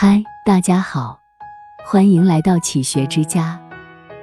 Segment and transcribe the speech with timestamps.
[0.00, 1.18] 嗨，大家好，
[1.84, 3.60] 欢迎来到启学之家，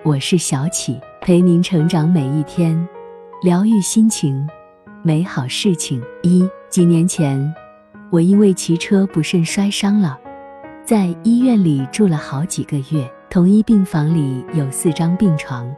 [0.06, 2.88] 我是小启，陪您成长每一天，
[3.42, 4.48] 疗愈心情，
[5.04, 6.02] 美好事情。
[6.24, 7.54] 一几年前，
[8.10, 10.18] 我因为骑车不慎摔伤了，
[10.86, 13.14] 在医院里住了好几个月。
[13.30, 15.70] 同一病房里有四张病床，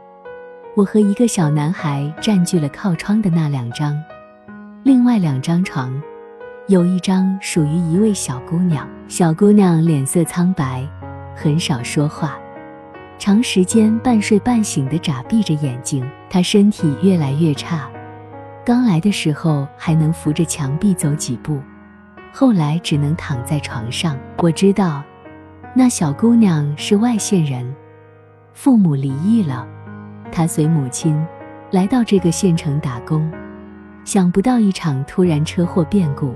[0.76, 4.00] 我和一个小男孩占据了靠窗的那两张，
[4.84, 6.00] 另外两张床。
[6.68, 10.86] 有一张属于一位小姑娘，小姑娘脸色苍白，
[11.34, 12.38] 很少说话，
[13.18, 16.06] 长时间半睡半醒的眨闭着眼睛。
[16.28, 17.88] 她身体越来越差，
[18.66, 21.58] 刚来的时候还能扶着墙壁走几步，
[22.34, 24.14] 后来只能躺在床上。
[24.36, 25.02] 我知道，
[25.74, 27.74] 那小姑娘是外县人，
[28.52, 29.66] 父母离异了，
[30.30, 31.18] 她随母亲
[31.70, 33.32] 来到这个县城打工，
[34.04, 36.34] 想不到一场突然车祸变故。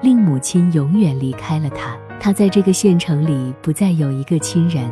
[0.00, 4.88] 令母亲永远离开了他，他在这个县城里不再有一个亲人，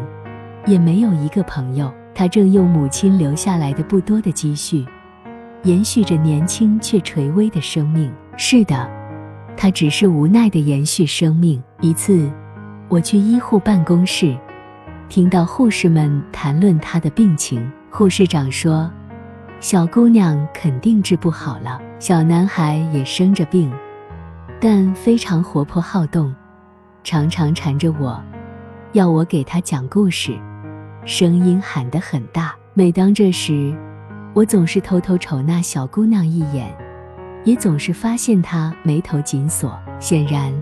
[0.66, 1.92] 也没有一个朋友。
[2.12, 4.84] 他正用母亲留下来的不多的积蓄，
[5.62, 8.10] 延续着年轻却垂危的生命。
[8.36, 8.88] 是的，
[9.56, 11.62] 他只是无奈的延续生命。
[11.80, 12.28] 一次，
[12.88, 14.34] 我去医护办公室，
[15.08, 17.70] 听到护士们谈论他的病情。
[17.90, 18.90] 护士长说
[19.60, 23.70] ：“小姑娘肯定治不好了，小男孩也生着病。”
[24.58, 26.34] 但非常活泼好动，
[27.04, 28.22] 常常缠着我，
[28.92, 30.36] 要我给他讲故事，
[31.04, 32.54] 声音喊得很大。
[32.72, 33.76] 每当这时，
[34.34, 36.74] 我总是偷偷瞅那小姑娘一眼，
[37.44, 39.78] 也总是发现她眉头紧锁。
[40.00, 40.52] 显然，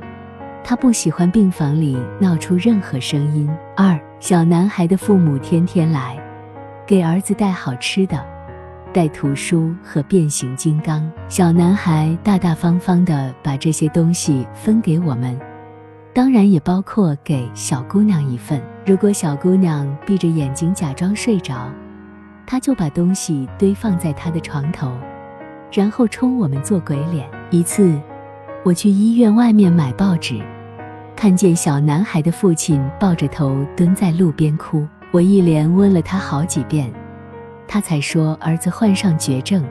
[0.64, 3.48] 她不喜欢病房里闹出任何声音。
[3.76, 6.18] 二小男孩的父母天天来，
[6.84, 8.33] 给儿子带好吃的。
[8.94, 15.36] 带图书和变形金刚，小男孩大大方方地把这些东西分给我们，
[16.14, 18.62] 当然也包括给小姑娘一份。
[18.86, 21.68] 如果小姑娘闭着眼睛假装睡着，
[22.46, 24.92] 他就把东西堆放在她的床头，
[25.72, 27.28] 然后冲我们做鬼脸。
[27.50, 28.00] 一次，
[28.62, 30.40] 我去医院外面买报纸，
[31.16, 36.92] 看见小男孩的父亲抱着头蹲在路边哭，我一连问了他好几遍。
[37.66, 39.64] 他才说儿子患上绝症，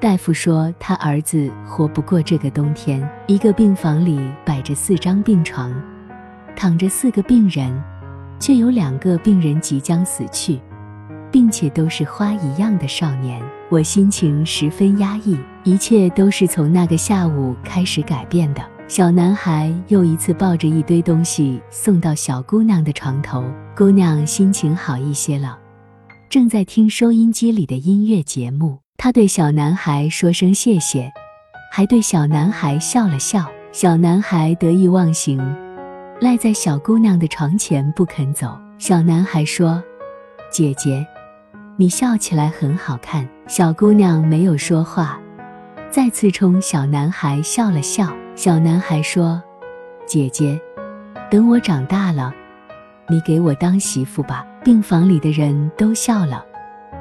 [0.00, 3.06] 大夫说他儿子活不过这个冬天。
[3.26, 5.74] 一个病房里摆着四张病床，
[6.56, 7.82] 躺着四个病人，
[8.38, 10.58] 却有两个病人即将死去，
[11.30, 13.42] 并且都是花一样的少年。
[13.70, 18.62] 我心情十分压抑，一切都是从那个下午开始改变的。
[18.86, 23.44] 小男孩又一次抱着一堆东西送到小姑娘的床头，
[23.76, 25.58] 姑娘心情好一些了。
[26.30, 31.10] 正在听收音机里的音乐节目，他对小男孩说声谢谢，
[31.72, 33.46] 还对小男孩笑了笑。
[33.72, 35.38] 小男孩得意忘形，
[36.20, 38.58] 赖在小姑娘的床前不肯走。
[38.78, 39.82] 小男孩说
[40.52, 41.06] ：“姐姐，
[41.76, 45.18] 你笑起来很好看。”小姑娘没有说话，
[45.90, 48.14] 再次冲小男孩笑了笑。
[48.34, 49.42] 小男孩说
[50.06, 50.60] ：“姐姐，
[51.30, 52.34] 等我长大了，
[53.08, 56.44] 你给我当媳妇吧。”病房里的人都笑了，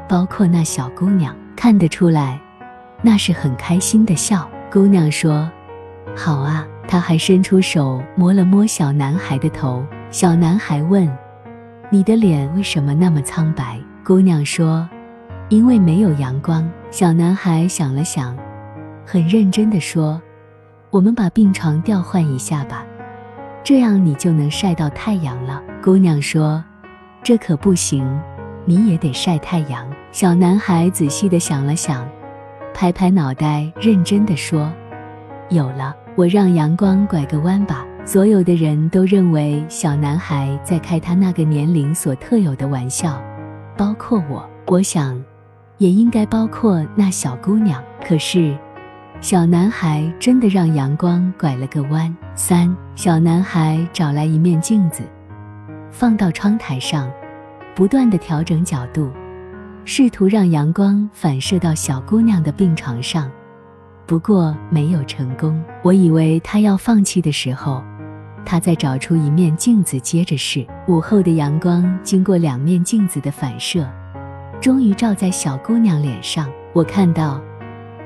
[0.08, 2.40] 包括那小姑娘，看得出来，
[3.02, 4.50] 那是很开心的笑。
[4.72, 5.50] 姑娘说
[6.16, 9.86] ：“好啊。”她还伸出手摸了摸小男孩的头。
[10.10, 11.06] 小男孩问
[11.92, 14.88] ：“你的脸为什么那么苍白？”姑娘说
[15.50, 18.38] ：“因为没有阳光。”小男孩想了想，
[19.06, 20.22] 很认真地说
[20.90, 22.86] ：“我们把病床调换一下吧，
[23.68, 26.64] 这样你就能晒到太阳了。”姑娘说。
[27.22, 28.18] 这可不行，
[28.64, 29.86] 你也得晒太阳。
[30.14, 32.08] 小男孩仔细地想了想，
[32.74, 34.72] 拍拍脑袋，认真地说
[35.50, 43.22] ：“有了，我让阳光拐个弯吧。”所有的人都认为小男孩在开他那个年龄所特有的玩笑，
[43.76, 44.50] 包括我。
[44.68, 45.22] 我想，
[45.80, 47.84] 也应该包括那小姑娘。
[48.08, 48.58] 可是，
[49.20, 52.16] 小男孩真的让阳光拐了个弯。
[52.36, 55.02] 三，小男孩找来一面镜子。
[55.92, 57.12] 放到窗台上，
[57.76, 59.10] 不断的调整角度，
[59.86, 63.30] 试图让阳光反射到小姑娘的病床上，
[64.06, 65.62] 不过没有成功。
[65.84, 67.84] 我以为他要放弃的时候，
[68.46, 70.66] 他再找出一面镜子接着试。
[70.88, 73.90] 午后的阳光经过两面镜子的反射，
[74.62, 76.48] 终于照在小姑娘脸上。
[76.74, 77.42] 我看到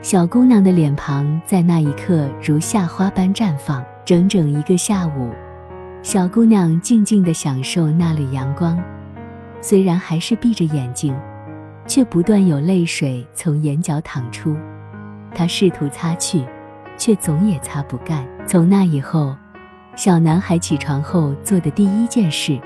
[0.01, 3.83] 小姑娘的脸庞在那一刻如夏花般绽放。
[4.03, 5.30] 整整一个下午。
[6.01, 8.77] 小姑娘静静地享受那缕阳光，
[9.62, 11.15] 虽然还是闭着眼睛，
[11.86, 14.57] 却不断有泪水从眼角淌出。
[15.33, 16.44] 她试图擦去，
[16.98, 18.27] 却总也擦不干。
[18.48, 19.36] 从那以后，
[19.95, 22.59] 小男孩起床后做的第一件事，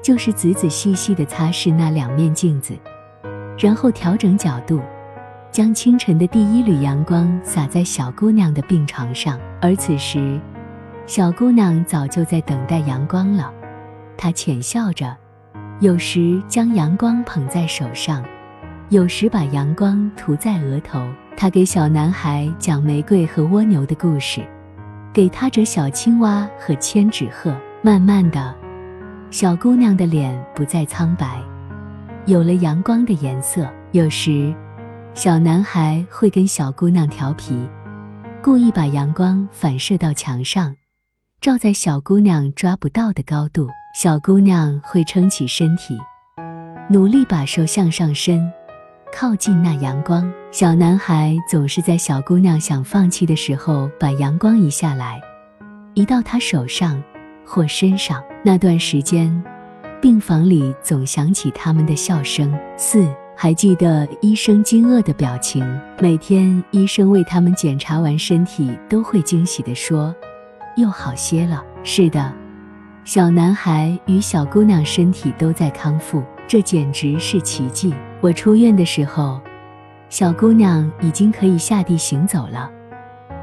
[0.00, 2.72] 就是仔仔细细地擦拭那两面镜子，
[3.58, 4.80] 然后调整角度，
[5.58, 9.36] 将清晨的第一缕阳光洒在小姑娘的病床上。
[9.60, 10.40] 而此时，
[11.04, 13.52] 小姑娘早就在等待阳光了。
[14.16, 15.16] 她浅笑着，
[15.80, 18.24] 有时将阳光捧在手上，
[18.90, 21.04] 有时把阳光涂在额头。
[21.36, 24.40] 她给小男孩讲玫瑰和蜗牛的故事。
[25.12, 27.52] 给他折小青蛙和千纸鹤。
[27.82, 28.54] 慢慢的，
[29.32, 31.42] 小姑娘的脸不再苍白，
[32.26, 33.68] 有了阳光的颜色。
[33.90, 34.54] 有时，
[35.14, 37.68] 小男孩会跟小姑娘调皮，
[38.42, 40.74] 故意把阳光反射到墙上，
[41.40, 43.68] 照在小姑娘抓不到的高度。
[43.94, 45.98] 小姑娘会撑起身体，
[46.88, 48.48] 努力把手向上伸。
[49.12, 55.20] 靠近那阳光，小男孩总是在小姑娘想放弃的时候，把阳光移下来，
[55.94, 57.02] 移到她手上
[57.44, 58.22] 或身上。
[58.44, 59.42] 那段时间，
[60.00, 62.56] 病房里总响起他们的笑声。
[62.76, 63.08] 四，
[63.40, 65.64] 还记得医生惊愕的表情。
[66.00, 70.12] 每天医生为他们检查完身体，都会惊喜地说
[70.76, 72.32] ：“又好些了。”是的，
[73.04, 77.94] 小男孩与小姑娘身体都在康复，这简直是奇迹。
[78.20, 79.40] 我出院的时候，
[80.08, 82.68] 小姑娘已经可以下地行走了。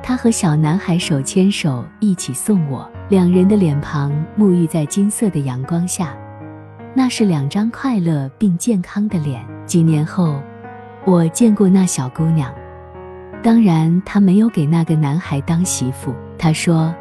[0.04, 6.14] 她和小男孩手牵手一起送我，两人的脸庞沐浴在金色的阳光下，
[6.98, 9.46] 那是两张快乐并健康的脸。
[9.66, 10.42] 几年后，
[11.04, 12.54] 我见过那小姑娘，
[13.44, 16.16] 当然她没有给那个男孩当媳妇。
[16.38, 16.96] 她说，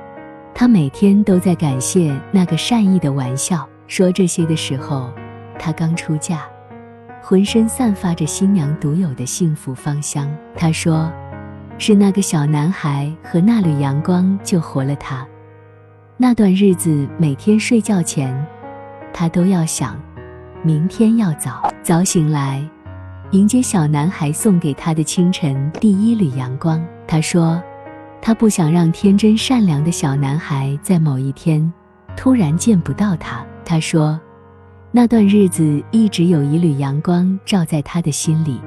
[0.53, 3.67] 她每天都在感谢那个善意的玩笑。
[3.87, 5.13] 说这些的时候，
[5.61, 6.41] 她刚出嫁。
[7.23, 10.29] 浑身散发着新娘独有的幸福芳香。
[10.57, 11.11] 她说
[11.79, 15.27] ：“是那个小男孩和那缕阳光救活了她。
[16.17, 18.47] 那段日子，每天睡觉前，
[19.15, 19.97] 他都要想，
[20.63, 22.63] 明天要早早醒来，
[23.31, 26.85] 迎接小男孩送给他的清晨第一缕阳光。
[27.07, 27.63] 他说，
[28.21, 31.73] 他不想让天真善良的小男孩在某一天
[32.17, 33.43] 突然见不到他。
[33.65, 34.21] 他说。”
[34.97, 38.61] 那段日子一直有一缕阳光照在他的心里，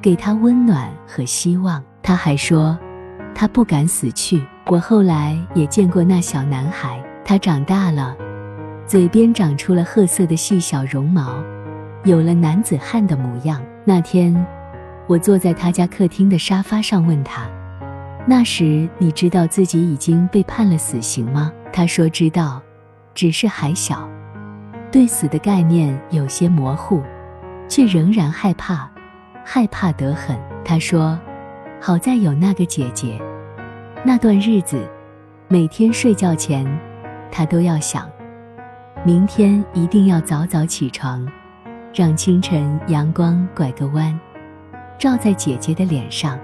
[0.00, 1.82] 给他温暖和希望。
[2.04, 2.78] 他还说，
[3.34, 4.40] 他不敢死去。
[4.66, 8.14] 我后来也见过那小男孩，他长大了，
[8.86, 11.42] 嘴边长出了褐色的细小绒毛，
[12.04, 13.60] 有了男子汉的模样。
[13.84, 14.34] 那天，
[15.08, 17.48] 我坐在他家客厅的沙发上，问他
[18.26, 22.62] ：“那时你知道自己已经被判了死刑吗？”他说：“知道，
[23.12, 24.08] 只是还小。”
[24.92, 27.02] 对死的概念有些模糊，
[27.68, 28.88] 却仍然害怕，
[29.44, 30.38] 害怕得很。
[30.64, 31.18] 他说
[31.82, 33.20] ：“好在有那个姐姐。”
[34.06, 34.88] 那段日子，
[35.48, 36.64] 每天睡觉前，
[37.32, 38.08] 他都要想，
[39.06, 41.24] 明天一定要早早起床，
[41.94, 44.18] 让清晨阳光拐个弯，
[44.98, 46.36] 照在姐姐的脸上，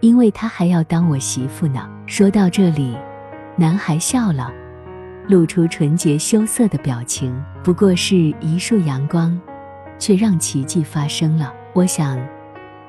[0.00, 1.88] 因为她还要当我媳妇呢。
[2.04, 2.94] 说到这里，
[3.56, 4.52] 男孩笑了。
[5.28, 9.40] 露出纯洁羞涩的表情，不过是一束阳光，
[9.98, 11.50] 却让奇迹发生了。
[11.72, 12.18] 我想，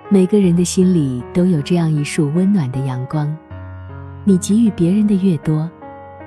[0.09, 3.33] 每个人的心里都有这样一束温暖的阳光。
[4.25, 5.71] 你给予别人的越多，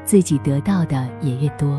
[0.06, 1.78] 自己得到的也越多。